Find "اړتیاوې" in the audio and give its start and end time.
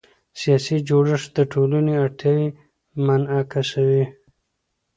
2.03-2.47